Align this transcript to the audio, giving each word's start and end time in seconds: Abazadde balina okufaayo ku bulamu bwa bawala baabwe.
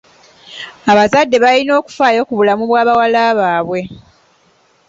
Abazadde 0.91 1.37
balina 1.43 1.71
okufaayo 1.79 2.21
ku 2.27 2.33
bulamu 2.39 2.63
bwa 2.69 2.81
bawala 2.87 3.21
baabwe. 3.39 3.81